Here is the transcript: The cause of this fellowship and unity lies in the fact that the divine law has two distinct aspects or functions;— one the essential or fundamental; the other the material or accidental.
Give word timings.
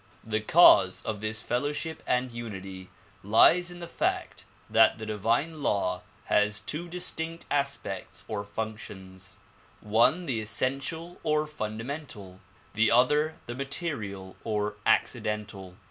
The 0.23 0.39
cause 0.41 1.03
of 1.05 1.21
this 1.21 1.43
fellowship 1.43 2.01
and 2.07 2.31
unity 2.31 2.89
lies 3.21 3.69
in 3.69 3.81
the 3.81 3.85
fact 3.85 4.45
that 4.67 4.97
the 4.97 5.05
divine 5.05 5.61
law 5.61 6.01
has 6.23 6.59
two 6.61 6.87
distinct 6.89 7.45
aspects 7.51 8.25
or 8.27 8.43
functions;— 8.43 9.35
one 9.79 10.25
the 10.25 10.41
essential 10.41 11.19
or 11.21 11.45
fundamental; 11.45 12.39
the 12.73 12.89
other 12.89 13.35
the 13.45 13.53
material 13.53 14.35
or 14.43 14.73
accidental. 14.87 15.77